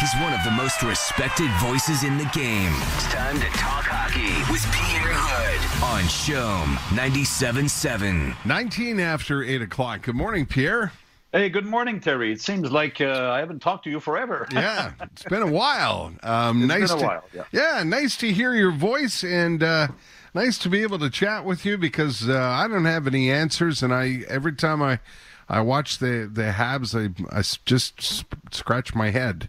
He's 0.00 0.14
one 0.20 0.32
of 0.32 0.44
the 0.44 0.52
most 0.52 0.80
respected 0.82 1.50
voices 1.60 2.04
in 2.04 2.18
the 2.18 2.24
game. 2.26 2.72
It's 2.94 3.06
time 3.12 3.40
to 3.40 3.46
talk 3.46 3.84
hockey 3.84 4.30
with 4.52 4.62
Pierre 4.72 5.12
Houde 5.12 5.82
on 5.82 6.06
CHOM 6.08 6.76
97.7. 6.96 8.36
19 8.46 9.00
after 9.00 9.42
8 9.42 9.62
o'clock. 9.62 10.02
Good 10.02 10.14
morning, 10.14 10.46
Pierre. 10.46 10.92
Hey, 11.32 11.48
good 11.48 11.66
morning, 11.66 11.98
Terry. 12.00 12.30
It 12.32 12.40
seems 12.40 12.70
like 12.70 13.00
uh, 13.00 13.30
I 13.32 13.40
haven't 13.40 13.58
talked 13.60 13.84
to 13.84 13.90
you 13.90 13.98
forever. 13.98 14.46
yeah, 14.52 14.92
it's 15.02 15.24
been 15.24 15.42
a 15.42 15.50
while. 15.50 16.12
Um, 16.22 16.62
It's 16.62 16.68
nice 16.68 16.88
been 16.90 16.98
a 16.98 17.00
to, 17.00 17.06
while, 17.06 17.24
yeah. 17.34 17.42
yeah, 17.52 17.82
nice 17.82 18.16
to 18.18 18.32
hear 18.32 18.54
your 18.54 18.70
voice 18.70 19.24
and 19.24 19.62
uh, 19.64 19.88
nice 20.32 20.58
to 20.58 20.68
be 20.68 20.80
able 20.82 21.00
to 21.00 21.10
chat 21.10 21.44
with 21.44 21.66
you 21.66 21.76
because 21.76 22.28
uh, 22.28 22.38
I 22.38 22.68
don't 22.68 22.84
have 22.84 23.08
any 23.08 23.32
answers, 23.32 23.82
and 23.82 23.92
I 23.92 24.22
every 24.28 24.54
time 24.54 24.80
I 24.80 25.00
I 25.48 25.60
watch 25.60 25.98
the 25.98 26.30
the 26.32 26.52
Habs, 26.52 26.94
I, 26.94 27.36
I 27.36 27.42
just 27.66 28.00
sp- 28.00 28.38
scratch 28.52 28.94
my 28.94 29.10
head. 29.10 29.48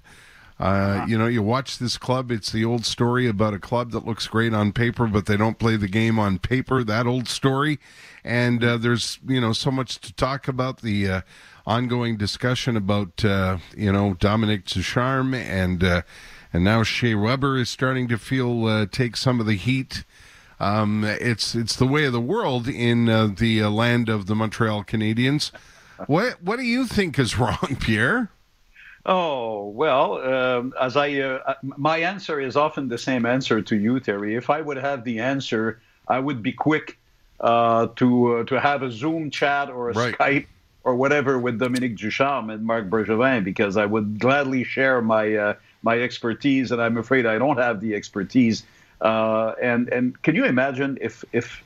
Uh. 0.59 1.05
You 1.07 1.17
know, 1.17 1.27
you 1.27 1.41
watch 1.41 1.77
this 1.77 1.97
club. 1.97 2.31
It's 2.31 2.51
the 2.51 2.65
old 2.65 2.85
story 2.85 3.27
about 3.27 3.53
a 3.53 3.59
club 3.59 3.91
that 3.91 4.05
looks 4.05 4.27
great 4.27 4.53
on 4.53 4.73
paper, 4.73 5.07
but 5.07 5.25
they 5.25 5.37
don't 5.37 5.57
play 5.57 5.77
the 5.77 5.87
game 5.87 6.19
on 6.19 6.37
paper. 6.37 6.83
That 6.83 7.07
old 7.07 7.27
story. 7.29 7.79
And 8.25 8.63
uh, 8.63 8.77
there's 8.77 9.19
you 9.25 9.39
know 9.39 9.53
so 9.53 9.71
much 9.71 9.99
to 10.01 10.13
talk 10.13 10.47
about. 10.49 10.81
The 10.81 11.07
uh, 11.07 11.21
ongoing 11.65 12.17
discussion 12.17 12.75
about 12.75 13.23
uh, 13.23 13.59
you 13.75 13.91
know 13.91 14.15
Dominique 14.15 14.65
Ducharme 14.65 15.33
and 15.33 15.81
uh, 15.83 16.01
and 16.51 16.65
now 16.65 16.83
Shea 16.83 17.15
Weber 17.15 17.57
is 17.57 17.69
starting 17.69 18.09
to 18.09 18.17
feel 18.17 18.65
uh, 18.65 18.85
take 18.85 19.15
some 19.15 19.39
of 19.39 19.45
the 19.45 19.55
heat. 19.55 20.03
Um, 20.59 21.05
it's 21.05 21.55
it's 21.55 21.77
the 21.77 21.87
way 21.87 22.03
of 22.03 22.11
the 22.11 22.19
world 22.19 22.67
in 22.67 23.05
the 23.05 23.63
land 23.63 24.09
of 24.09 24.25
the 24.25 24.35
Montreal 24.35 24.83
Canadiens. 24.83 25.51
What 26.07 26.43
what 26.43 26.57
do 26.57 26.63
you 26.63 26.85
think 26.85 27.17
is 27.17 27.37
wrong, 27.39 27.77
Pierre? 27.79 28.29
Oh 29.11 29.69
well, 29.69 30.21
um, 30.21 30.73
as 30.79 30.95
I, 30.95 31.15
uh, 31.15 31.55
my 31.63 31.97
answer 31.97 32.39
is 32.39 32.55
often 32.55 32.89
the 32.89 32.99
same 32.99 33.25
answer 33.25 33.59
to 33.59 33.75
you, 33.75 33.99
Terry. 33.99 34.35
If 34.35 34.51
I 34.51 34.61
would 34.61 34.77
have 34.77 35.03
the 35.03 35.17
answer, 35.17 35.81
I 36.07 36.19
would 36.19 36.43
be 36.43 36.51
quick 36.51 36.99
uh, 37.39 37.87
to 37.95 38.35
uh, 38.35 38.43
to 38.43 38.59
have 38.59 38.83
a 38.83 38.91
Zoom 38.91 39.31
chat 39.31 39.71
or 39.71 39.89
a 39.89 39.93
Right. 39.93 40.15
Skype 40.15 40.45
or 40.83 40.95
whatever 40.95 41.39
with 41.39 41.57
Dominique 41.57 41.97
Ducharme 41.97 42.51
and 42.51 42.63
Marc 42.63 42.87
Bergevin 42.87 43.43
because 43.43 43.77
I 43.77 43.85
would 43.87 44.19
gladly 44.19 44.63
share 44.63 45.01
my 45.01 45.33
uh, 45.33 45.53
my 45.81 45.99
expertise, 45.99 46.71
and 46.71 46.79
I'm 46.79 46.97
afraid 46.97 47.25
I 47.25 47.39
don't 47.39 47.57
have 47.57 47.81
the 47.81 47.95
expertise. 47.95 48.63
Uh, 49.01 49.53
and 49.59 49.89
and 49.89 50.21
can 50.21 50.35
you 50.35 50.45
imagine 50.45 50.99
if 51.01 51.25
if 51.33 51.63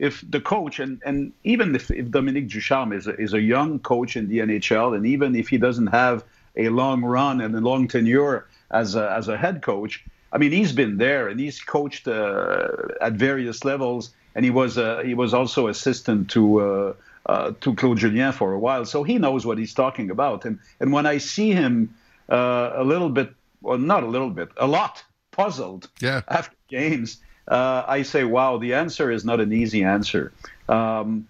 if 0.00 0.28
the 0.28 0.40
coach 0.40 0.80
and, 0.80 1.00
and 1.04 1.32
even 1.44 1.72
if, 1.76 1.88
if 1.92 2.10
Dominique 2.10 2.48
Ducharme 2.48 2.94
is 2.94 3.06
a, 3.06 3.14
is 3.20 3.32
a 3.32 3.40
young 3.40 3.78
coach 3.78 4.16
in 4.16 4.28
the 4.28 4.38
NHL, 4.38 4.96
and 4.96 5.06
even 5.06 5.36
if 5.36 5.46
he 5.46 5.56
doesn't 5.56 5.88
have 5.88 6.24
a 6.56 6.68
long 6.68 7.02
run 7.02 7.40
and 7.40 7.54
a 7.54 7.60
long 7.60 7.88
tenure 7.88 8.46
as 8.70 8.94
a, 8.94 9.10
as 9.12 9.28
a 9.28 9.36
head 9.36 9.62
coach, 9.62 10.04
I 10.32 10.38
mean 10.38 10.52
he's 10.52 10.72
been 10.72 10.96
there 10.98 11.28
and 11.28 11.40
he's 11.40 11.60
coached 11.60 12.06
uh, 12.08 12.68
at 13.00 13.14
various 13.14 13.64
levels, 13.64 14.10
and 14.34 14.44
he 14.44 14.50
was 14.50 14.78
uh, 14.78 15.02
he 15.04 15.14
was 15.14 15.34
also 15.34 15.68
assistant 15.68 16.30
to. 16.30 16.60
Uh, 16.60 16.92
uh, 17.26 17.52
to 17.60 17.74
Claude 17.74 17.98
Julien 17.98 18.32
for 18.32 18.54
a 18.54 18.58
while, 18.58 18.86
so 18.86 19.04
he 19.04 19.18
knows 19.18 19.44
what 19.44 19.58
he's 19.58 19.74
talking 19.74 20.10
about. 20.10 20.46
And 20.46 20.58
and 20.80 20.90
when 20.90 21.04
I 21.04 21.18
see 21.18 21.52
him 21.52 21.94
uh, 22.30 22.72
a 22.74 22.82
little 22.82 23.10
bit, 23.10 23.30
well, 23.60 23.76
not 23.78 24.02
a 24.02 24.06
little 24.06 24.30
bit, 24.30 24.48
a 24.56 24.66
lot 24.66 25.04
puzzled 25.30 25.88
Yeah. 26.00 26.22
after 26.28 26.56
games, 26.68 27.18
uh, 27.46 27.84
I 27.86 28.02
say, 28.02 28.24
wow, 28.24 28.56
the 28.58 28.72
answer 28.74 29.12
is 29.12 29.22
not 29.24 29.38
an 29.38 29.52
easy 29.52 29.84
answer. 29.84 30.32
Um, 30.68 31.28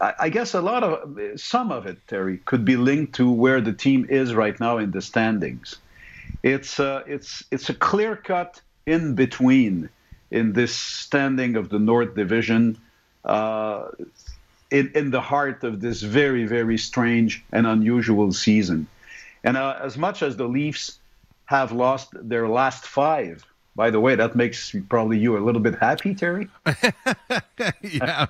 I, 0.00 0.28
guess 0.28 0.54
a 0.54 0.60
lot 0.60 0.84
of 0.84 1.40
some 1.40 1.72
of 1.72 1.86
it, 1.86 1.98
Terry, 2.06 2.38
could 2.38 2.64
be 2.64 2.76
linked 2.76 3.14
to 3.16 3.30
where 3.30 3.60
the 3.60 3.72
team 3.72 4.06
is 4.08 4.32
right 4.32 4.58
now 4.60 4.78
in 4.78 4.92
the 4.92 5.02
standings. 5.02 5.76
It's 6.42 6.78
uh, 6.78 7.02
it's 7.06 7.42
it's 7.50 7.68
a 7.68 7.74
clear 7.74 8.14
cut 8.14 8.60
in 8.86 9.16
between 9.16 9.88
in 10.30 10.52
this 10.52 10.74
standing 10.74 11.56
of 11.56 11.70
the 11.70 11.78
North 11.80 12.14
Division. 12.14 12.78
Uh, 13.24 13.88
in, 14.70 14.90
in 14.94 15.10
the 15.10 15.20
heart 15.20 15.64
of 15.64 15.80
this 15.80 16.02
very, 16.02 16.44
very 16.44 16.78
strange 16.78 17.44
and 17.52 17.66
unusual 17.66 18.32
season. 18.32 18.86
And 19.44 19.56
uh, 19.56 19.78
as 19.80 19.96
much 19.96 20.22
as 20.22 20.36
the 20.36 20.46
Leafs 20.46 20.98
have 21.46 21.72
lost 21.72 22.10
their 22.12 22.48
last 22.48 22.86
five, 22.86 23.44
by 23.78 23.90
the 23.90 24.00
way, 24.00 24.16
that 24.16 24.34
makes 24.34 24.74
probably 24.88 25.18
you 25.18 25.38
a 25.38 25.38
little 25.38 25.60
bit 25.60 25.76
happy, 25.78 26.12
Terry. 26.12 26.48
yeah, 27.80 28.26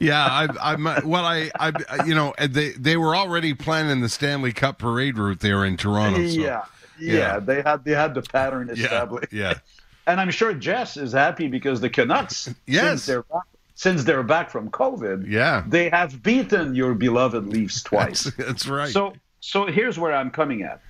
yeah. 0.00 0.26
I, 0.26 0.48
I'm 0.60 0.82
well. 1.08 1.24
I, 1.24 1.52
I, 1.60 2.04
you 2.04 2.16
know, 2.16 2.34
they 2.36 2.70
they 2.72 2.96
were 2.96 3.14
already 3.14 3.54
planning 3.54 4.00
the 4.00 4.08
Stanley 4.08 4.52
Cup 4.52 4.80
parade 4.80 5.18
route 5.18 5.38
there 5.38 5.64
in 5.64 5.76
Toronto. 5.76 6.26
So. 6.26 6.40
yeah, 6.40 6.64
yeah, 6.98 7.14
yeah. 7.14 7.38
they 7.38 7.62
had 7.62 7.84
they 7.84 7.92
had 7.92 8.12
the 8.14 8.22
pattern 8.22 8.66
yeah, 8.74 8.84
established. 8.84 9.32
yeah. 9.32 9.54
And 10.08 10.20
I'm 10.20 10.30
sure 10.30 10.54
Jess 10.54 10.96
is 10.96 11.12
happy 11.12 11.48
because 11.48 11.80
the 11.80 11.90
Canucks, 11.90 12.54
Yes. 12.66 13.02
since 13.02 13.06
they're 13.06 13.22
back, 13.24 13.42
since 13.74 14.04
they're 14.04 14.22
back 14.22 14.50
from 14.50 14.70
COVID, 14.70 15.28
Yeah. 15.28 15.64
they 15.66 15.88
have 15.90 16.22
beaten 16.22 16.76
your 16.76 16.94
beloved 16.94 17.48
Leafs 17.48 17.82
twice. 17.82 18.22
That's, 18.22 18.36
that's 18.36 18.68
right. 18.68 18.88
So, 18.92 19.14
so 19.40 19.66
here's 19.66 19.98
where 19.98 20.12
I'm 20.14 20.30
coming 20.30 20.62
at. 20.62 20.80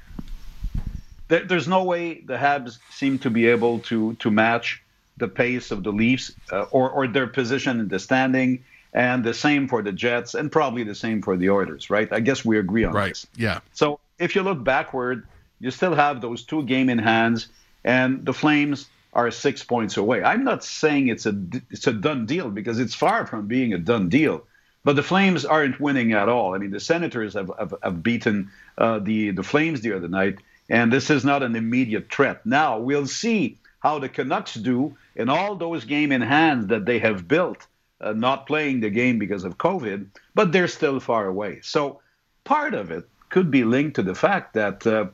There, 1.28 1.44
there's 1.44 1.68
no 1.68 1.82
way 1.84 2.20
the 2.20 2.36
Habs 2.36 2.78
seem 2.90 3.18
to 3.20 3.30
be 3.30 3.46
able 3.46 3.80
to 3.80 4.14
to 4.14 4.30
match 4.30 4.82
the 5.16 5.28
pace 5.28 5.70
of 5.70 5.82
the 5.82 5.92
Leafs 5.92 6.32
uh, 6.52 6.62
or 6.70 6.90
or 6.90 7.06
their 7.08 7.26
position 7.26 7.80
in 7.80 7.88
the 7.88 7.98
standing, 7.98 8.64
and 8.92 9.24
the 9.24 9.34
same 9.34 9.68
for 9.68 9.82
the 9.82 9.92
Jets, 9.92 10.34
and 10.34 10.50
probably 10.50 10.84
the 10.84 10.94
same 10.94 11.22
for 11.22 11.36
the 11.36 11.50
Oilers, 11.50 11.90
right? 11.90 12.12
I 12.12 12.20
guess 12.20 12.44
we 12.44 12.58
agree 12.58 12.84
on 12.84 12.92
right. 12.92 13.08
this. 13.08 13.26
Yeah. 13.36 13.60
So 13.72 13.98
if 14.18 14.34
you 14.34 14.42
look 14.42 14.62
backward, 14.62 15.26
you 15.60 15.70
still 15.70 15.94
have 15.94 16.20
those 16.20 16.44
two 16.44 16.62
game 16.64 16.88
in 16.88 16.98
hands, 16.98 17.48
and 17.84 18.24
the 18.24 18.32
Flames 18.32 18.88
are 19.12 19.30
six 19.30 19.64
points 19.64 19.96
away. 19.96 20.22
I'm 20.22 20.44
not 20.44 20.62
saying 20.62 21.08
it's 21.08 21.26
a 21.26 21.34
it's 21.70 21.86
a 21.86 21.92
done 21.92 22.26
deal 22.26 22.50
because 22.50 22.78
it's 22.78 22.94
far 22.94 23.26
from 23.26 23.46
being 23.46 23.72
a 23.72 23.78
done 23.78 24.08
deal. 24.08 24.44
But 24.84 24.94
the 24.94 25.02
Flames 25.02 25.44
aren't 25.44 25.80
winning 25.80 26.12
at 26.12 26.28
all. 26.28 26.54
I 26.54 26.58
mean, 26.58 26.70
the 26.70 26.80
Senators 26.80 27.34
have 27.34 27.50
have, 27.58 27.74
have 27.82 28.02
beaten 28.02 28.50
uh, 28.78 28.98
the 29.00 29.30
the 29.30 29.42
Flames 29.42 29.80
the 29.80 29.94
other 29.94 30.08
night, 30.08 30.38
and 30.68 30.92
this 30.92 31.10
is 31.10 31.24
not 31.24 31.42
an 31.42 31.56
immediate 31.56 32.10
threat. 32.12 32.44
Now 32.44 32.78
we'll 32.78 33.06
see 33.06 33.58
how 33.80 33.98
the 33.98 34.08
Canucks 34.08 34.54
do 34.54 34.96
in 35.14 35.28
all 35.28 35.54
those 35.54 35.84
game 35.84 36.12
in 36.12 36.20
hands 36.20 36.66
that 36.68 36.86
they 36.86 36.98
have 36.98 37.28
built, 37.28 37.66
uh, 38.00 38.12
not 38.12 38.46
playing 38.46 38.80
the 38.80 38.90
game 38.90 39.18
because 39.18 39.44
of 39.44 39.58
COVID, 39.58 40.06
but 40.34 40.52
they're 40.52 40.68
still 40.68 41.00
far 41.00 41.26
away. 41.26 41.60
So 41.62 42.00
part 42.44 42.74
of 42.74 42.90
it 42.90 43.08
could 43.28 43.50
be 43.50 43.64
linked 43.64 43.96
to 43.96 44.02
the 44.02 44.14
fact 44.14 44.54
that 44.54 44.86
uh, 44.86 45.06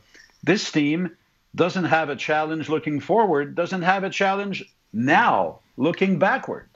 this 0.42 0.70
team 0.72 1.16
doesn't 1.54 1.84
have 1.84 2.08
a 2.08 2.16
challenge 2.16 2.69
looking 2.69 3.00
forward, 3.00 3.54
doesn't 3.54 3.82
have 3.82 4.04
a 4.04 4.10
challenge 4.10 4.64
now 4.92 5.60
looking 5.76 6.19
backward. 6.19 6.69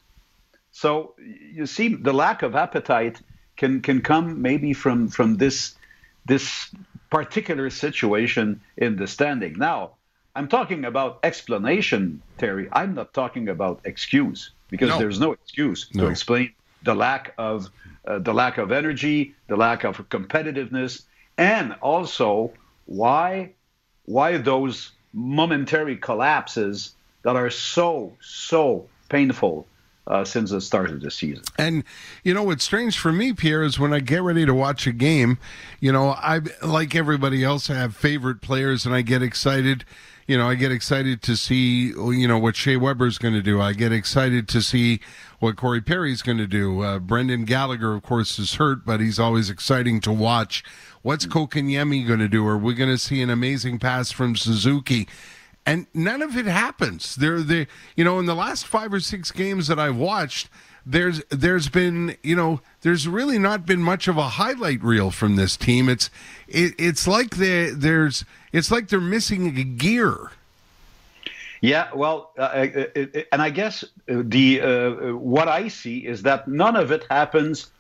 So 0.73 1.15
you 1.19 1.67
see, 1.67 1.95
the 1.95 2.13
lack 2.13 2.43
of 2.43 2.55
appetite 2.55 3.21
can 3.57 3.81
can 3.81 4.03
come 4.03 4.43
maybe 4.43 4.75
from 4.75 5.09
from 5.09 5.37
this 5.37 5.75
this 6.27 6.71
particular 7.11 7.71
situation 7.71 8.61
in 8.77 8.97
the 8.97 9.07
standing. 9.07 9.55
Now, 9.59 9.93
I'm 10.35 10.49
talking 10.49 10.85
about 10.85 11.21
explanation, 11.23 12.23
Terry. 12.39 12.69
I'm 12.73 12.95
not 12.95 13.15
talking 13.15 13.49
about 13.49 13.81
excuse 13.85 14.51
because 14.69 14.91
No. 14.91 14.99
there's 14.99 15.19
no 15.21 15.33
excuse 15.33 15.89
No. 15.95 16.05
to 16.05 16.11
explain 16.11 16.53
the 16.83 16.95
lack 16.95 17.35
of 17.39 17.71
uh, 18.07 18.21
the 18.21 18.33
lack 18.33 18.59
of 18.59 18.71
energy, 18.71 19.35
the 19.49 19.57
lack 19.57 19.83
of 19.85 19.97
competitiveness, 20.09 21.03
and 21.39 21.73
also 21.81 22.53
why 22.85 23.53
why 24.05 24.37
those 24.37 24.93
momentary 25.13 25.97
collapses 25.97 26.95
that 27.23 27.35
are 27.37 27.51
so 27.51 28.17
so 28.21 28.89
painful 29.09 29.67
uh, 30.07 30.25
since 30.25 30.51
the 30.51 30.61
start 30.61 30.91
of 30.91 31.01
the 31.01 31.11
season. 31.11 31.43
And 31.59 31.85
you 32.23 32.35
know 32.35 32.43
what's 32.43 32.65
strange 32.65 32.99
for 32.99 33.13
me, 33.13 33.33
Pierre, 33.33 33.63
is 33.63 33.79
when 33.79 33.93
I 33.93 34.01
get 34.01 34.23
ready 34.23 34.47
to 34.47 34.55
watch 34.55 34.87
a 34.87 34.93
game, 34.93 35.39
you 35.81 35.93
know, 35.93 36.11
I 36.11 36.41
like 36.63 36.95
everybody 36.95 37.43
else, 37.45 37.71
I 37.71 37.75
have 37.75 37.97
favorite 37.97 38.41
players, 38.41 38.87
and 38.87 38.95
I 38.95 39.03
get 39.03 39.23
excited. 39.23 39.85
You 40.27 40.37
know, 40.37 40.49
I 40.49 40.57
get 40.57 40.73
excited 40.73 41.23
to 41.23 41.37
see, 41.37 41.91
you 41.91 42.27
know, 42.27 42.37
what 42.37 42.57
Shea 42.57 42.77
Weber's 42.77 43.17
going 43.17 43.35
to 43.35 43.43
do. 43.43 43.61
I 43.61 43.75
get 43.75 43.93
excited 43.93 44.49
to 44.49 44.61
see 44.61 44.99
what 45.39 45.55
Corey 45.55 45.81
Perry's 45.81 46.21
going 46.21 46.39
to 46.39 46.49
do. 46.49 46.83
Uh, 46.83 46.99
Brendan 46.99 47.45
Gallagher, 47.45 47.95
of 47.95 48.03
course, 48.03 48.37
is 48.41 48.57
hurt, 48.57 48.85
but 48.85 48.99
he's 48.99 49.21
always 49.21 49.51
exciting 49.51 50.01
to 50.01 50.11
watch. 50.11 50.65
What's 51.03 51.27
Kotkaniemi 51.27 52.05
going 52.09 52.19
to 52.19 52.27
do? 52.27 52.45
Are 52.45 52.59
we 52.59 52.75
going 52.75 52.91
to 52.91 52.99
see 52.99 53.23
an 53.23 53.31
amazing 53.31 53.79
pass 53.79 54.11
from 54.11 54.35
Suzuki? 54.35 55.07
And 55.67 55.87
none 55.93 56.23
of 56.23 56.37
it 56.37 56.47
happens. 56.47 57.17
There, 57.17 57.41
they, 57.41 57.67
you 57.97 58.05
know, 58.05 58.19
in 58.21 58.27
the 58.27 58.35
last 58.35 58.67
five 58.67 58.93
or 58.93 59.01
six 59.01 59.33
games 59.33 59.67
that 59.67 59.79
I've 59.79 59.97
watched, 59.97 60.49
there's 60.87 61.23
there's 61.29 61.69
been, 61.69 62.17
you 62.23 62.37
know, 62.37 62.61
there's 62.83 63.09
really 63.09 63.39
not 63.39 63.67
been 63.67 63.83
much 63.83 64.07
of 64.07 64.17
a 64.17 64.29
highlight 64.29 64.83
reel 64.83 65.11
from 65.11 65.35
this 65.35 65.57
team. 65.57 65.89
It's 65.89 66.09
it, 66.47 66.75
it's 66.79 67.09
like 67.09 67.37
they 67.37 67.71
there's 67.71 68.25
it's 68.53 68.71
like 68.71 68.89
they're 68.89 69.01
missing 69.01 69.59
a 69.59 69.65
gear. 69.65 70.31
Yeah, 71.61 71.89
well, 71.95 72.33
uh, 72.39 72.43
uh, 72.43 72.85
uh, 72.95 73.21
and 73.33 73.43
I 73.43 73.51
guess 73.51 73.85
the 74.07 74.61
uh, 74.61 74.91
what 75.17 75.49
I 75.49 75.67
see 75.67 76.07
is 76.07 76.23
that 76.23 76.47
none 76.47 76.77
of 76.77 76.93
it 76.93 77.05
happens 77.11 77.71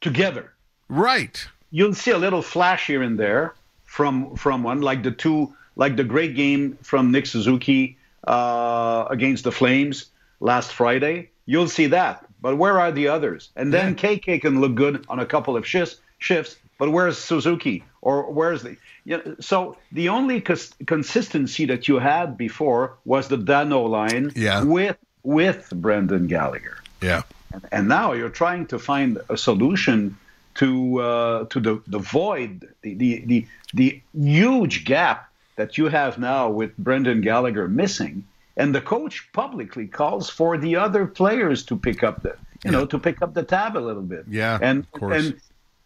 together. 0.00 0.52
Right. 0.88 1.46
You'll 1.70 1.94
see 1.94 2.10
a 2.10 2.18
little 2.18 2.42
flash 2.42 2.86
here 2.86 3.02
and 3.02 3.18
there 3.18 3.54
from 3.84 4.34
from 4.34 4.64
one, 4.64 4.80
like 4.80 5.02
the 5.04 5.12
two, 5.12 5.54
like 5.76 5.96
the 5.96 6.04
great 6.04 6.34
game 6.34 6.78
from 6.82 7.12
Nick 7.12 7.26
Suzuki 7.26 7.96
uh, 8.26 9.06
against 9.10 9.44
the 9.44 9.52
Flames 9.52 10.06
last 10.40 10.72
Friday. 10.72 11.30
You'll 11.44 11.68
see 11.68 11.86
that. 11.86 12.24
But 12.40 12.56
where 12.56 12.78
are 12.80 12.92
the 12.92 13.08
others? 13.08 13.50
And 13.56 13.72
then 13.72 13.96
yeah. 13.96 14.16
KK 14.16 14.42
can 14.42 14.60
look 14.60 14.74
good 14.74 15.04
on 15.08 15.20
a 15.20 15.26
couple 15.26 15.56
of 15.56 15.66
shifts, 15.66 16.00
shifts 16.18 16.56
but 16.78 16.92
where's 16.92 17.18
Suzuki? 17.18 17.84
Or 18.02 18.30
where's 18.30 18.62
the. 18.62 18.76
You 19.04 19.18
know, 19.18 19.36
so 19.40 19.76
the 19.92 20.08
only 20.08 20.40
cons- 20.40 20.74
consistency 20.86 21.64
that 21.66 21.88
you 21.88 21.98
had 21.98 22.36
before 22.36 22.96
was 23.04 23.28
the 23.28 23.38
Danault 23.38 23.88
line 23.88 24.32
yeah. 24.34 24.62
with, 24.62 24.96
with 25.22 25.70
Brendan 25.74 26.26
Gallagher. 26.26 26.78
Yeah. 27.00 27.22
And, 27.52 27.66
and 27.72 27.88
now 27.88 28.12
you're 28.12 28.28
trying 28.28 28.66
to 28.66 28.78
find 28.78 29.18
a 29.28 29.36
solution 29.36 30.16
to 30.56 31.00
uh, 31.00 31.44
to 31.46 31.60
the, 31.60 31.82
the 31.86 31.98
void, 31.98 32.68
the, 32.82 32.94
the, 32.94 33.24
the, 33.26 33.46
the 33.74 34.02
huge 34.14 34.84
gap 34.84 35.30
that 35.56 35.78
you 35.78 35.88
have 35.88 36.18
now 36.18 36.48
with 36.48 36.76
Brendan 36.76 37.20
Gallagher 37.20 37.68
missing 37.68 38.24
and 38.56 38.74
the 38.74 38.80
coach 38.80 39.28
publicly 39.32 39.86
calls 39.86 40.30
for 40.30 40.56
the 40.56 40.76
other 40.76 41.06
players 41.06 41.64
to 41.66 41.76
pick 41.76 42.02
up 42.02 42.22
the 42.22 42.36
you 42.64 42.70
yeah. 42.70 42.70
know 42.72 42.86
to 42.86 42.98
pick 42.98 43.20
up 43.22 43.34
the 43.34 43.42
tab 43.42 43.76
a 43.76 43.78
little 43.78 44.02
bit. 44.02 44.24
Yeah 44.28 44.58
and 44.60 44.86
and 45.00 45.40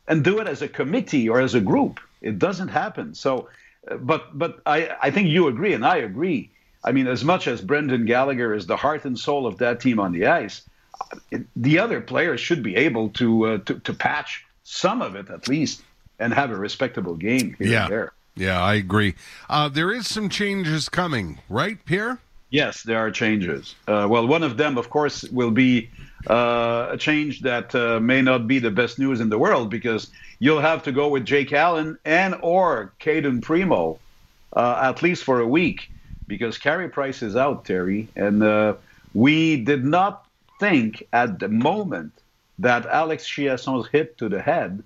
and 0.07 0.25
do 0.25 0.39
it 0.39 0.47
as 0.47 0.63
a 0.63 0.69
committee 0.69 1.29
or 1.29 1.41
as 1.41 1.55
a 1.55 1.61
group. 1.61 2.01
It 2.21 2.39
doesn't 2.39 2.69
happen. 2.69 3.15
So 3.15 3.49
but 3.99 4.39
but 4.39 4.61
i 4.67 4.95
i 5.01 5.11
think 5.11 5.29
you 5.29 5.49
agree 5.49 5.73
and 5.73 5.85
i 5.85 5.97
agree. 5.97 6.51
I 6.85 6.93
mean 6.93 7.07
as 7.07 7.25
much 7.25 7.47
as 7.47 7.61
brendan 7.61 8.07
gallagher 8.07 8.55
is 8.55 8.67
the 8.67 8.77
heart 8.77 9.05
and 9.05 9.19
soul 9.19 9.47
of 9.47 9.59
that 9.59 9.81
team 9.81 9.99
on 10.01 10.13
the 10.13 10.27
ice 10.27 10.63
the 11.57 11.79
other 11.79 12.01
players 12.01 12.41
should 12.41 12.63
be 12.63 12.77
able 12.77 13.09
to, 13.11 13.47
uh, 13.47 13.59
to 13.59 13.81
to 13.81 13.95
patch 13.95 14.45
some 14.65 15.01
of 15.03 15.15
it 15.17 15.31
at 15.31 15.49
least 15.49 15.83
and 16.19 16.33
have 16.35 16.51
a 16.51 16.57
respectable 16.57 17.15
game 17.15 17.55
here 17.59 17.69
yeah. 17.69 17.85
and 17.85 17.93
there 17.93 18.13
yeah, 18.41 18.61
I 18.61 18.75
agree. 18.75 19.15
Uh, 19.49 19.69
there 19.69 19.93
is 19.93 20.09
some 20.09 20.29
changes 20.29 20.89
coming, 20.89 21.39
right, 21.49 21.79
Pierre? 21.85 22.19
Yes, 22.51 22.83
there 22.83 22.99
are 22.99 23.11
changes. 23.11 23.75
Uh, 23.87 24.07
well, 24.11 24.27
one 24.27 24.43
of 24.43 24.57
them, 24.57 24.79
of 24.79 24.91
course, 24.91 25.23
will 25.25 25.51
be 25.51 25.91
uh, 26.29 26.89
a 26.91 26.97
change 26.97 27.43
that 27.43 27.75
uh, 27.75 28.01
may 28.01 28.23
not 28.23 28.49
be 28.49 28.59
the 28.59 28.71
best 28.71 28.99
news 28.99 29.21
in 29.21 29.29
the 29.29 29.39
world 29.39 29.71
because 29.71 30.11
you'll 30.39 30.61
have 30.61 30.83
to 30.85 30.93
go 30.93 31.09
with 31.09 31.25
Jake 31.25 31.53
Allen 31.53 31.99
and 32.05 32.35
or 32.43 32.93
Cayden 32.99 33.41
Primeau 33.41 33.99
uh, 34.55 34.81
at 34.83 35.03
least 35.03 35.23
for 35.25 35.41
a 35.41 35.47
week 35.47 35.91
because 36.27 36.59
Carey 36.59 36.89
Price 36.89 37.23
is 37.23 37.37
out, 37.37 37.65
Terry, 37.65 38.09
and 38.17 38.43
uh, 38.43 38.75
we 39.15 39.63
did 39.63 39.85
not 39.85 40.27
think 40.59 41.07
at 41.13 41.39
the 41.39 41.49
moment 41.49 42.13
that 42.59 42.87
Alex 42.87 43.27
Chiasson's 43.27 43.89
hit 43.89 44.19
to 44.19 44.29
the 44.29 44.41
head 44.41 44.83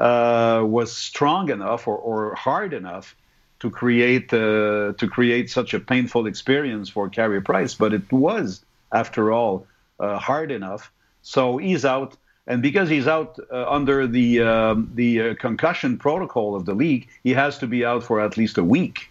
uh, 0.00 0.62
was 0.64 0.92
strong 0.92 1.50
enough 1.50 1.86
or, 1.86 1.96
or 1.96 2.34
hard 2.34 2.72
enough 2.72 3.16
to 3.62 3.70
create 3.70 4.32
uh, 4.34 4.92
to 4.98 5.06
create 5.08 5.48
such 5.48 5.72
a 5.72 5.78
painful 5.78 6.26
experience 6.26 6.88
for 6.88 7.08
Carey 7.08 7.40
Price, 7.40 7.74
but 7.74 7.92
it 7.92 8.10
was, 8.10 8.64
after 8.90 9.32
all, 9.32 9.66
uh, 10.00 10.18
hard 10.18 10.50
enough. 10.50 10.90
So 11.22 11.58
he's 11.58 11.84
out, 11.84 12.16
and 12.48 12.60
because 12.60 12.88
he's 12.88 13.06
out 13.06 13.38
uh, 13.52 13.70
under 13.70 14.08
the 14.08 14.40
um, 14.40 14.90
the 14.94 15.20
uh, 15.20 15.34
concussion 15.36 15.96
protocol 15.96 16.56
of 16.56 16.64
the 16.64 16.74
league, 16.74 17.06
he 17.22 17.34
has 17.34 17.58
to 17.58 17.68
be 17.68 17.84
out 17.84 18.02
for 18.02 18.20
at 18.20 18.36
least 18.36 18.58
a 18.58 18.64
week. 18.64 19.10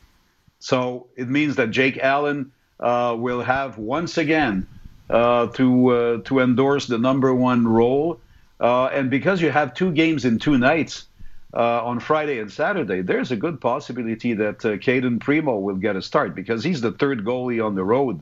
So 0.59 1.07
it 1.15 1.29
means 1.29 1.55
that 1.55 1.71
Jake 1.71 1.97
Allen 1.99 2.51
uh, 2.81 3.15
will 3.17 3.41
have 3.41 3.77
once 3.77 4.17
again 4.17 4.67
to 5.09 6.21
to 6.25 6.39
endorse 6.39 6.87
the 6.87 6.97
number 6.97 7.33
one 7.33 7.65
role, 7.67 8.19
and 8.61 9.09
because 9.09 9.41
you 9.41 9.51
have 9.51 9.73
two 9.73 9.91
games 9.91 10.25
in 10.25 10.39
two 10.39 10.57
nights 10.57 11.07
uh, 11.53 11.83
on 11.83 11.99
Friday 11.99 12.39
and 12.39 12.51
Saturday, 12.51 13.01
there's 13.01 13.31
a 13.31 13.35
good 13.35 13.59
possibility 13.59 14.33
that 14.33 14.63
uh, 14.65 14.77
Cayden 14.77 15.19
Primeau 15.19 15.59
will 15.59 15.75
get 15.75 15.95
a 15.95 16.01
start 16.01 16.35
because 16.35 16.63
he's 16.63 16.81
the 16.81 16.91
third 16.91 17.25
goalie 17.25 17.65
on 17.65 17.75
the 17.75 17.83
road 17.83 18.21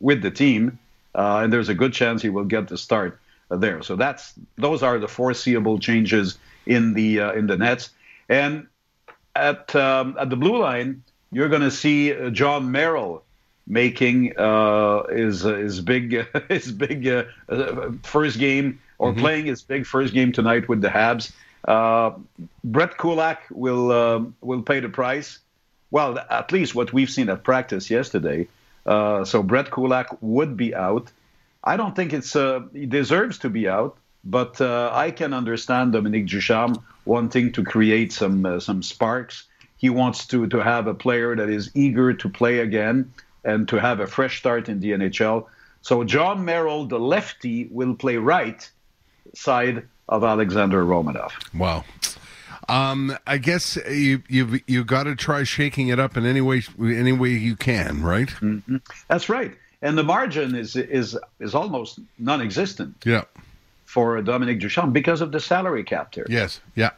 with 0.00 0.22
the 0.22 0.30
team, 0.30 0.78
uh, 1.14 1.40
and 1.42 1.52
there's 1.52 1.68
a 1.68 1.74
good 1.74 1.92
chance 1.92 2.22
he 2.22 2.30
will 2.30 2.44
get 2.44 2.68
the 2.68 2.78
start 2.78 3.20
uh, 3.50 3.56
there. 3.56 3.82
So 3.82 3.96
that's 3.96 4.34
those 4.56 4.82
are 4.82 4.98
the 4.98 5.08
foreseeable 5.08 5.78
changes 5.78 6.38
in 6.66 6.94
the 6.94 7.20
uh, 7.20 7.32
in 7.32 7.46
the 7.46 7.56
nets. 7.56 7.90
And 8.28 8.66
at 9.36 9.74
um, 9.76 10.16
at 10.18 10.30
the 10.30 10.36
blue 10.36 10.58
line, 10.58 11.04
you're 11.30 11.48
going 11.48 11.62
to 11.62 11.70
see 11.70 12.12
uh, 12.12 12.30
Jon 12.30 12.72
Merrill 12.72 13.22
making 13.66 14.36
uh, 14.36 15.06
his 15.06 15.42
his 15.42 15.80
big 15.80 16.26
his 16.48 16.72
big 16.72 17.28
first 18.02 18.38
game 18.38 18.80
or 18.98 19.10
mm-hmm. 19.10 19.20
playing 19.20 19.46
his 19.46 19.62
big 19.62 19.86
first 19.86 20.14
game 20.14 20.32
tonight 20.32 20.68
with 20.68 20.80
the 20.80 20.88
Habs. 20.88 21.32
Uh, 21.66 22.12
Brett 22.62 22.98
Kulak 22.98 23.42
will 23.50 23.90
uh, 23.90 24.22
will 24.40 24.62
pay 24.62 24.80
the 24.80 24.88
price. 24.88 25.38
Well, 25.90 26.18
at 26.18 26.52
least 26.52 26.74
what 26.74 26.92
we've 26.92 27.10
seen 27.10 27.28
at 27.28 27.44
practice 27.44 27.88
yesterday. 27.90 28.48
Uh, 28.84 29.24
so 29.24 29.42
Brett 29.42 29.70
Kulak 29.70 30.18
would 30.20 30.56
be 30.56 30.74
out. 30.74 31.10
I 31.62 31.76
don't 31.76 31.96
think 31.96 32.12
it's 32.12 32.36
uh, 32.36 32.60
he 32.72 32.86
deserves 32.86 33.38
to 33.38 33.48
be 33.48 33.68
out, 33.68 33.96
but 34.24 34.60
uh, 34.60 34.90
I 34.92 35.10
can 35.10 35.32
understand 35.32 35.92
Dominique 35.92 36.26
Ducharme 36.26 36.82
wanting 37.04 37.52
to 37.52 37.64
create 37.64 38.12
some 38.12 38.44
uh, 38.44 38.60
some 38.60 38.82
sparks. 38.82 39.44
He 39.78 39.88
wants 39.88 40.26
to 40.28 40.46
to 40.48 40.58
have 40.58 40.86
a 40.86 40.94
player 40.94 41.34
that 41.34 41.48
is 41.48 41.70
eager 41.74 42.12
to 42.12 42.28
play 42.28 42.58
again 42.58 43.12
and 43.44 43.68
to 43.68 43.80
have 43.80 44.00
a 44.00 44.06
fresh 44.06 44.38
start 44.38 44.68
in 44.68 44.80
the 44.80 44.92
NHL. 44.92 45.46
So 45.80 46.02
Jon 46.04 46.44
Merrill, 46.44 46.86
the 46.86 46.98
lefty, 46.98 47.68
will 47.70 47.94
play 47.94 48.16
right 48.16 48.70
side 49.34 49.86
of 50.08 50.24
Alexander 50.24 50.84
Romanov. 50.84 51.32
Wow. 51.58 51.84
Um, 52.68 53.16
I 53.26 53.38
guess 53.38 53.76
you 53.88 54.22
you've 54.28 54.60
you 54.66 54.84
got 54.84 55.04
to 55.04 55.14
try 55.14 55.44
shaking 55.44 55.88
it 55.88 55.98
up 55.98 56.16
in 56.16 56.24
any 56.24 56.40
way 56.40 56.62
any 56.80 57.12
way 57.12 57.30
you 57.30 57.56
can, 57.56 58.02
right? 58.02 58.28
Mm-hmm. 58.28 58.76
That's 59.08 59.28
right. 59.28 59.52
And 59.82 59.98
the 59.98 60.02
margin 60.02 60.54
is 60.54 60.76
is 60.76 61.18
is 61.40 61.54
almost 61.54 62.00
non-existent. 62.18 63.02
Yeah. 63.04 63.24
For 63.84 64.20
Dominique 64.22 64.60
Ducharme 64.60 64.92
because 64.92 65.20
of 65.20 65.30
the 65.30 65.40
salary 65.40 65.84
cap 65.84 66.14
there. 66.14 66.26
Yes. 66.28 66.60
Yeah. 66.74 66.90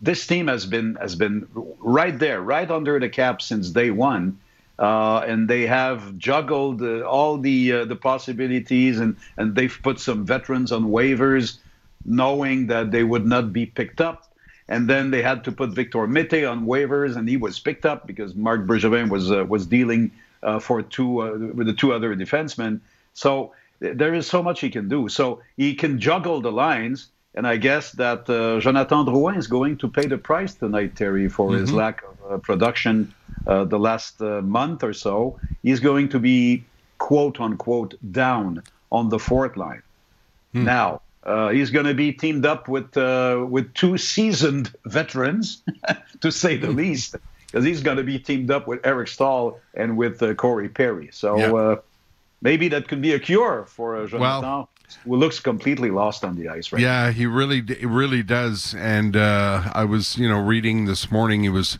This 0.00 0.26
team 0.26 0.46
has 0.48 0.66
been 0.66 0.96
has 0.96 1.14
been 1.16 1.48
right 1.78 2.16
there, 2.16 2.40
right 2.40 2.70
under 2.70 3.00
the 3.00 3.08
cap 3.08 3.40
since 3.42 3.70
day 3.70 3.90
one. 3.90 4.38
Uh, 4.82 5.24
and 5.28 5.46
they 5.46 5.64
have 5.64 6.18
juggled 6.18 6.82
uh, 6.82 7.02
all 7.02 7.38
the 7.38 7.72
uh, 7.72 7.84
the 7.84 7.94
possibilities, 7.94 8.98
and, 8.98 9.16
and 9.36 9.54
they've 9.54 9.78
put 9.80 10.00
some 10.00 10.26
veterans 10.26 10.72
on 10.72 10.86
waivers 10.86 11.58
knowing 12.04 12.66
that 12.66 12.90
they 12.90 13.04
would 13.04 13.24
not 13.24 13.52
be 13.52 13.64
picked 13.64 14.00
up. 14.00 14.32
And 14.68 14.90
then 14.90 15.12
they 15.12 15.22
had 15.22 15.44
to 15.44 15.52
put 15.52 15.70
Victor 15.70 16.04
Mete 16.08 16.44
on 16.44 16.66
waivers, 16.66 17.16
and 17.16 17.28
he 17.28 17.36
was 17.36 17.60
picked 17.60 17.86
up 17.86 18.08
because 18.08 18.34
Marc 18.34 18.66
Bergevin 18.66 19.08
was 19.08 19.30
uh, 19.30 19.44
was 19.44 19.66
dealing 19.66 20.10
uh, 20.42 20.58
for 20.58 20.82
two 20.82 21.22
uh, 21.22 21.30
with 21.54 21.68
the 21.68 21.74
two 21.74 21.92
other 21.92 22.16
defensemen. 22.16 22.80
So 23.14 23.52
there 23.78 24.14
is 24.14 24.26
so 24.26 24.42
much 24.42 24.60
he 24.60 24.70
can 24.70 24.88
do. 24.88 25.08
So 25.08 25.42
he 25.56 25.74
can 25.74 26.00
juggle 26.00 26.40
the 26.40 26.50
lines, 26.50 27.08
and 27.36 27.46
I 27.46 27.56
guess 27.56 27.92
that 27.92 28.28
uh, 28.28 28.58
Jonathan 28.58 29.06
Drouin 29.06 29.36
is 29.36 29.46
going 29.46 29.76
to 29.78 29.88
pay 29.88 30.06
the 30.06 30.18
price 30.18 30.54
tonight, 30.54 30.96
Terry, 30.96 31.28
for 31.28 31.50
mm-hmm. 31.50 31.60
his 31.60 31.72
lack 31.72 32.02
of 32.02 32.11
production 32.42 33.14
uh, 33.46 33.64
the 33.64 33.78
last 33.78 34.20
month 34.20 34.82
or 34.82 34.92
so. 34.92 35.38
is 35.62 35.80
going 35.80 36.08
to 36.10 36.18
be 36.18 36.64
quote 36.98 37.40
unquote 37.40 37.94
down 38.12 38.62
on 38.90 39.08
the 39.08 39.18
fourth 39.18 39.56
line. 39.56 39.82
Hmm. 40.52 40.64
Now 40.64 41.00
uh, 41.24 41.50
he's 41.50 41.70
going 41.70 41.86
to 41.86 41.94
be 41.94 42.12
teamed 42.12 42.46
up 42.46 42.68
with 42.68 42.96
uh, 42.96 43.44
with 43.48 43.72
two 43.74 43.96
seasoned 43.98 44.72
veterans, 44.86 45.62
to 46.20 46.32
say 46.32 46.56
the 46.56 46.70
least, 46.70 47.16
because 47.46 47.64
he's 47.64 47.82
going 47.82 47.96
to 47.96 48.02
be 48.02 48.18
teamed 48.18 48.50
up 48.50 48.66
with 48.66 48.80
Eric 48.84 49.08
Staal 49.08 49.60
and 49.74 49.96
with 49.96 50.22
uh, 50.22 50.34
Corey 50.34 50.68
Perry. 50.68 51.10
So 51.12 51.36
yeah. 51.36 51.52
Uh, 51.52 51.76
maybe 52.40 52.68
that 52.68 52.88
could 52.88 53.00
be 53.00 53.12
a 53.12 53.20
cure 53.20 53.66
for 53.68 53.96
uh, 53.96 54.06
Jonathan, 54.06 54.42
well, 54.42 54.68
who 55.04 55.16
looks 55.16 55.38
completely 55.38 55.90
lost 55.90 56.24
on 56.24 56.36
the 56.36 56.48
ice 56.48 56.72
right 56.72 56.82
yeah, 56.82 57.06
now. 57.06 57.12
he 57.12 57.26
really 57.26 57.60
really 57.84 58.22
does. 58.22 58.74
And 58.74 59.16
uh, 59.16 59.70
I 59.72 59.84
was 59.84 60.18
you 60.18 60.28
know 60.28 60.40
reading 60.40 60.86
this 60.86 61.10
morning, 61.10 61.44
he 61.44 61.48
was 61.48 61.78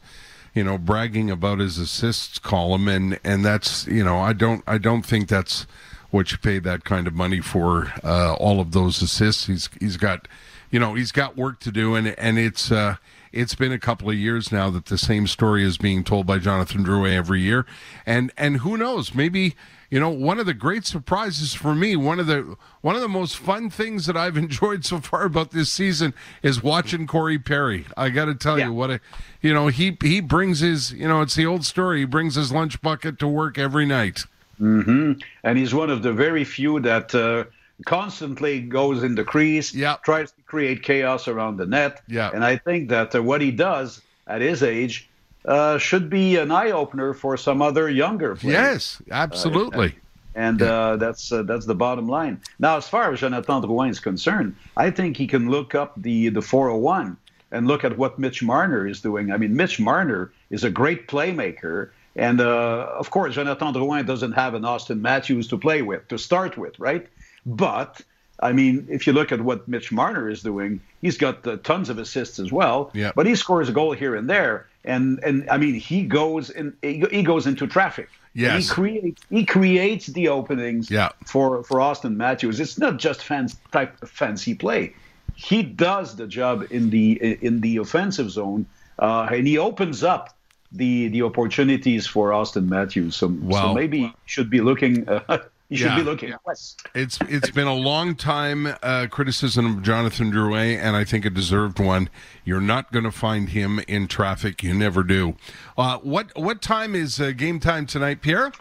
you 0.54 0.64
know 0.64 0.78
bragging 0.78 1.30
about 1.30 1.58
his 1.58 1.78
assists 1.78 2.38
column, 2.38 2.88
and 2.88 3.18
and 3.24 3.44
that's 3.44 3.86
you 3.86 4.04
know 4.04 4.18
I 4.18 4.32
don't 4.32 4.62
I 4.66 4.78
don't 4.78 5.02
think 5.02 5.28
that's 5.28 5.66
what 6.12 6.30
you 6.30 6.38
pay 6.38 6.58
that 6.58 6.84
kind 6.84 7.06
of 7.06 7.14
money 7.14 7.40
for 7.40 7.92
uh, 8.04 8.34
all 8.34 8.60
of 8.60 8.72
those 8.72 9.02
assists. 9.02 9.46
He's 9.46 9.68
he's 9.80 9.96
got, 9.96 10.28
you 10.70 10.78
know, 10.78 10.94
he's 10.94 11.10
got 11.10 11.36
work 11.36 11.58
to 11.60 11.72
do, 11.72 11.94
and 11.94 12.08
and 12.18 12.38
it's 12.38 12.70
uh, 12.70 12.96
it's 13.32 13.54
been 13.54 13.72
a 13.72 13.78
couple 13.78 14.08
of 14.08 14.16
years 14.16 14.52
now 14.52 14.70
that 14.70 14.86
the 14.86 14.98
same 14.98 15.26
story 15.26 15.64
is 15.64 15.78
being 15.78 16.04
told 16.04 16.26
by 16.26 16.38
Jonathan 16.38 16.84
Drouin 16.84 17.12
every 17.12 17.40
year, 17.40 17.66
and 18.04 18.32
and 18.36 18.58
who 18.58 18.76
knows, 18.76 19.14
maybe 19.14 19.54
you 19.90 19.98
know 19.98 20.10
one 20.10 20.38
of 20.38 20.46
the 20.46 20.54
great 20.54 20.84
surprises 20.84 21.54
for 21.54 21.74
me, 21.74 21.96
one 21.96 22.20
of 22.20 22.26
the 22.26 22.56
one 22.80 22.94
of 22.94 23.02
the 23.02 23.08
most 23.08 23.36
fun 23.36 23.70
things 23.70 24.06
that 24.06 24.16
I've 24.16 24.36
enjoyed 24.46 24.84
so 24.84 25.00
far 25.00 25.24
about 25.24 25.50
this 25.50 25.72
season 25.72 26.14
is 26.42 26.62
watching 26.62 27.06
Corey 27.06 27.38
Perry. 27.38 27.86
I 27.96 28.10
got 28.10 28.26
to 28.26 28.34
tell 28.34 28.58
yeah. 28.58 28.66
you 28.66 28.72
what 28.72 28.90
a, 28.90 29.00
you 29.40 29.54
know 29.54 29.68
he 29.68 29.96
he 30.02 30.20
brings 30.20 30.60
his 30.60 30.92
you 30.92 31.08
know 31.08 31.22
it's 31.22 31.34
the 31.34 31.46
old 31.46 31.64
story. 31.64 32.00
He 32.00 32.04
brings 32.04 32.34
his 32.34 32.52
lunch 32.52 32.80
bucket 32.82 33.18
to 33.20 33.28
work 33.28 33.58
every 33.58 33.86
night. 33.86 34.24
Mm-hmm. 34.60 35.20
And 35.42 35.58
he's 35.58 35.74
one 35.74 35.90
of 35.90 36.02
the 36.02 36.12
very 36.12 36.44
few 36.44 36.78
that 36.80 37.14
uh, 37.14 37.44
constantly 37.84 38.60
goes 38.60 39.02
in 39.02 39.14
the 39.14 39.24
crease, 39.24 39.74
yep. 39.74 40.02
tries 40.04 40.32
to 40.32 40.41
create 40.52 40.82
chaos 40.82 41.28
around 41.28 41.56
the 41.56 41.64
net. 41.64 42.02
Yeah. 42.08 42.30
And 42.34 42.44
I 42.44 42.58
think 42.58 42.90
that 42.90 43.14
uh, 43.14 43.22
what 43.22 43.40
he 43.40 43.50
does 43.50 44.02
at 44.26 44.42
his 44.42 44.62
age 44.62 45.08
uh, 45.46 45.78
should 45.78 46.10
be 46.10 46.36
an 46.36 46.50
eye 46.50 46.72
opener 46.72 47.14
for 47.14 47.38
some 47.38 47.62
other 47.62 47.88
younger 47.88 48.36
players. 48.36 48.52
Yes, 48.52 49.02
absolutely. 49.10 49.94
and 50.34 50.60
uh, 50.60 50.96
that's 50.96 51.32
uh, 51.32 51.42
that's 51.44 51.64
the 51.64 51.74
bottom 51.74 52.06
line. 52.06 52.38
Now, 52.58 52.76
as 52.76 52.86
far 52.86 53.10
as 53.10 53.20
Jonathan 53.20 53.62
Drouin 53.62 53.88
is 53.88 53.98
concerned, 53.98 54.54
I 54.76 54.90
think 54.90 55.16
he 55.16 55.26
can 55.26 55.48
look 55.50 55.74
up 55.74 55.90
the 55.96 56.28
the 56.28 56.42
401 56.42 57.16
and 57.50 57.66
look 57.66 57.82
at 57.82 57.96
what 57.96 58.18
Mitch 58.18 58.42
Marner 58.42 58.86
is 58.86 59.00
doing. 59.00 59.32
I 59.32 59.38
mean, 59.38 59.56
Mitch 59.56 59.80
Marner 59.80 60.32
is 60.50 60.64
a 60.64 60.70
great 60.70 61.08
playmaker, 61.08 61.90
and 62.14 62.42
uh, 62.42 63.00
of 63.02 63.08
course, 63.08 63.36
Jonathan 63.36 63.72
Drouin 63.72 64.04
doesn't 64.06 64.32
have 64.32 64.52
an 64.52 64.64
Auston 64.64 65.00
Matthews 65.00 65.48
to 65.48 65.56
play 65.56 65.80
with 65.80 66.02
to 66.08 66.18
start 66.18 66.58
with, 66.58 66.78
right? 66.78 67.06
But 67.46 68.02
I 68.42 68.52
mean, 68.52 68.86
if 68.90 69.06
you 69.06 69.12
look 69.12 69.30
at 69.32 69.40
what 69.40 69.66
Mitch 69.68 69.92
Marner 69.92 70.28
is 70.28 70.42
doing, 70.42 70.80
he's 71.00 71.16
got 71.16 71.46
uh, 71.46 71.56
tons 71.58 71.88
of 71.88 71.98
assists 71.98 72.38
as 72.38 72.50
well. 72.52 72.90
Yeah. 72.94 73.12
But 73.14 73.26
he 73.26 73.34
scores 73.36 73.68
a 73.68 73.72
goal 73.72 73.92
here 73.92 74.14
and 74.16 74.28
there, 74.28 74.66
and 74.84 75.20
and 75.24 75.48
I 75.48 75.56
mean, 75.58 75.74
he 75.74 76.02
goes 76.02 76.50
in 76.50 76.74
he 76.82 77.22
goes 77.22 77.46
into 77.46 77.66
traffic. 77.66 78.08
Yes. 78.34 78.68
he 78.68 78.74
creates 78.74 79.22
he 79.30 79.44
creates 79.44 80.06
the 80.06 80.28
openings 80.28 80.90
Yeah. 80.90 81.10
for 81.26 81.62
for 81.64 81.78
Auston 81.78 82.16
Matthews. 82.16 82.60
It's 82.60 82.78
not 82.78 82.98
just 82.98 83.22
fans 83.22 83.56
type 83.72 83.92
fancy 84.08 84.54
play. 84.54 84.94
He 85.34 85.62
does 85.62 86.16
the 86.16 86.26
job 86.26 86.66
in 86.70 86.90
the 86.90 87.12
in 87.46 87.60
the 87.60 87.76
offensive 87.78 88.30
zone, 88.30 88.66
uh, 88.98 89.28
and 89.30 89.46
he 89.46 89.56
opens 89.58 90.02
up 90.02 90.34
the 90.72 91.08
the 91.08 91.22
opportunities 91.22 92.06
for 92.06 92.30
Auston 92.30 92.66
Matthews. 92.68 93.16
So, 93.16 93.26
Wow. 93.28 93.60
so 93.68 93.74
maybe 93.74 93.98
he 93.98 94.12
should 94.26 94.50
be 94.50 94.60
looking. 94.60 95.08
Uh, 95.08 95.38
he 95.72 95.78
should 95.78 95.86
Yeah. 95.86 95.96
be 95.96 96.02
looking 96.02 96.34
west. 96.44 96.82
It's 96.94 97.18
it's 97.22 97.48
been 97.50 97.66
a 97.66 97.74
long 97.74 98.14
time 98.14 98.74
uh, 98.82 99.06
criticism 99.10 99.64
of 99.78 99.82
Jonathan 99.82 100.30
Drouin, 100.30 100.76
and 100.78 100.94
I 100.96 101.04
think 101.04 101.24
a 101.24 101.30
deserved 101.30 101.78
one. 101.80 102.10
You're 102.44 102.60
not 102.60 102.92
going 102.92 103.04
to 103.06 103.10
find 103.10 103.48
him 103.48 103.80
in 103.88 104.06
traffic. 104.06 104.62
You 104.62 104.74
never 104.74 105.02
do. 105.02 105.34
Uh, 105.78 105.96
what 105.98 106.30
what 106.36 106.60
time 106.60 106.94
is 106.94 107.18
uh, 107.18 107.30
game 107.30 107.58
time 107.58 107.86
tonight, 107.86 108.20
Pierre? 108.20 108.52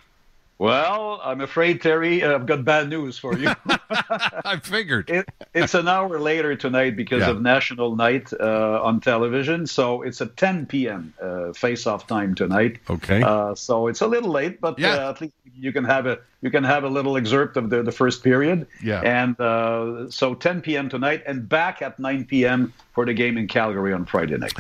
Well, 0.62 1.20
I'm 1.24 1.42
afraid, 1.42 1.82
Terry, 1.82 2.24
I've 2.24 2.46
got 2.46 2.64
bad 2.64 2.88
news 2.88 3.18
for 3.18 3.36
you. 3.36 3.50
I 3.90 4.60
figured. 4.62 5.10
it, 5.10 5.28
it's 5.56 5.74
an 5.74 5.88
hour 5.88 6.20
later 6.20 6.56
tonight 6.56 6.96
because 6.96 7.22
Yeah. 7.22 7.32
of 7.32 7.42
National 7.42 7.96
Night 7.96 8.32
uh, 8.40 8.80
on 8.84 9.00
television. 9.00 9.66
So 9.66 10.04
it's 10.04 10.22
a 10.22 10.28
10 10.28 10.68
p.m. 10.68 11.16
Uh, 11.20 11.52
face-off 11.54 12.06
time 12.06 12.36
tonight. 12.36 12.78
Okay. 12.88 13.24
Uh, 13.24 13.56
so 13.56 13.88
it's 13.88 14.02
a 14.02 14.08
little 14.08 14.30
late, 14.30 14.62
but 14.62 14.78
Yeah. 14.78 15.08
uh, 15.08 15.10
at 15.10 15.22
least 15.22 15.34
you 15.58 15.74
can 15.74 15.84
have 15.84 16.06
a 16.06 16.20
you 16.44 16.50
can 16.50 16.64
have 16.64 16.84
a 16.84 16.90
little 16.90 17.18
excerpt 17.18 17.56
of 17.56 17.70
the, 17.70 17.84
the 17.84 17.92
first 17.92 18.24
period. 18.24 18.66
Yeah. 18.84 19.02
And 19.02 19.40
uh, 19.40 20.10
so 20.10 20.34
10 20.34 20.62
p.m. 20.62 20.90
tonight, 20.90 21.22
and 21.28 21.48
back 21.48 21.84
at 21.84 22.00
9 22.00 22.26
p.m. 22.26 22.74
for 22.94 23.06
the 23.06 23.14
game 23.14 23.38
in 23.38 23.48
Calgary 23.48 23.94
on 23.94 24.06
Friday 24.06 24.38
night. 24.38 24.54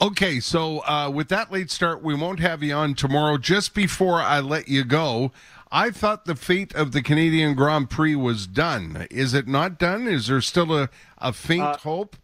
Okay, 0.00 0.40
so 0.40 0.80
uh, 0.86 1.10
with 1.10 1.28
that 1.28 1.52
late 1.52 1.70
start, 1.70 2.02
we 2.02 2.14
won't 2.14 2.40
have 2.40 2.62
you 2.62 2.72
on 2.74 2.94
tomorrow. 2.94 3.36
Just 3.36 3.74
before 3.74 4.20
I 4.22 4.40
let 4.40 4.68
you 4.68 4.82
go, 4.82 5.30
I 5.70 5.90
thought 5.90 6.24
the 6.26 6.36
fate 6.36 6.74
of 6.74 6.92
the 6.92 7.02
Canadian 7.02 7.54
Grand 7.54 7.90
Prix 7.90 8.14
was 8.16 8.46
done. 8.46 9.06
Is 9.10 9.34
it 9.34 9.48
not 9.48 9.78
done? 9.78 10.06
Is 10.06 10.28
there 10.28 10.40
still 10.40 10.76
a, 10.76 10.88
a 11.18 11.32
faint 11.32 11.62
Uh, 11.62 11.76
hope? 11.78 12.16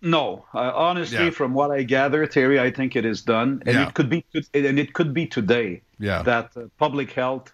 No, 0.00 0.44
uh, 0.54 0.72
honestly, 0.74 1.24
Yeah. 1.24 1.30
from 1.30 1.54
what 1.54 1.70
I 1.70 1.82
gather, 1.82 2.24
Terry, 2.26 2.60
I 2.60 2.70
think 2.70 2.94
it 2.96 3.04
is 3.04 3.20
done, 3.20 3.62
and 3.66 3.74
Yeah. 3.76 3.88
it 3.88 3.94
could 3.94 4.08
be, 4.08 4.24
and 4.54 4.78
it 4.78 4.92
could 4.94 5.12
be 5.12 5.26
today 5.26 5.82
Yeah. 5.98 6.22
that 6.22 6.50
uh, 6.56 6.62
public 6.78 7.12
health 7.12 7.52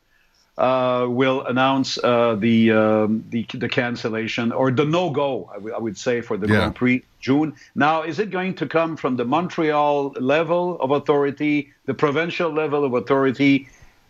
uh, 0.56 1.06
will 1.08 1.44
announce 1.46 1.98
uh, 1.98 2.36
the, 2.38 2.70
um, 2.70 3.24
the 3.30 3.44
the 3.54 3.68
cancellation 3.68 4.52
or 4.52 4.70
the 4.70 4.84
no 4.84 5.10
go. 5.10 5.50
I 5.52 5.58
would- 5.58 5.74
would 5.82 5.98
say 5.98 6.20
for 6.20 6.36
the. 6.36 6.46
Grand 6.46 6.76
Prix 6.76 7.02
June. 7.18 7.54
Now, 7.74 8.02
is 8.02 8.20
it 8.20 8.30
going 8.30 8.54
to 8.54 8.66
come 8.66 8.96
from 8.96 9.16
the 9.16 9.24
Montreal 9.24 10.14
level 10.20 10.78
of 10.80 10.92
authority, 10.92 11.72
the 11.86 11.94
provincial 11.94 12.50
level 12.52 12.84
of 12.84 12.94
authority, 12.94 13.66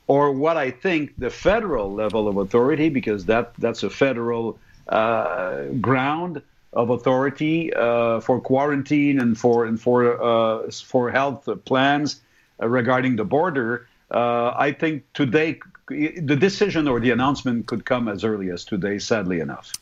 or 0.07 0.33
what 0.33 0.57
I 0.57 0.71
think 0.71 1.13
the 1.19 1.31
federal 1.31 1.93
level 1.93 2.29
of 2.29 2.37
authority? 2.37 2.89
Because 2.89 3.25
that 3.27 3.55
that's 3.59 3.83
a 3.83 3.91
federal 3.91 4.59
uh, 4.89 5.65
ground 5.81 6.43
of 6.73 6.91
authority 6.91 7.73
uh, 7.73 8.21
for 8.21 8.41
quarantine 8.41 9.21
and 9.21 9.39
for 9.39 9.65
and 9.65 9.81
for 9.81 10.23
uh, 10.23 10.71
for 10.71 11.11
health 11.11 11.49
plans 11.65 12.21
uh, 12.63 12.69
regarding 12.69 13.17
the 13.17 13.25
border. 13.25 13.87
Uh, 14.11 14.53
I 14.57 14.73
think 14.73 15.05
today 15.15 15.61
the 15.89 16.37
decision 16.37 16.89
or 16.89 17.01
the 17.01 17.11
announcement 17.11 17.67
could 17.67 17.85
come 17.85 18.09
as 18.09 18.25
early 18.25 18.51
as 18.51 18.65
today. 18.65 18.99
Sadly 18.99 19.41
enough. 19.41 19.73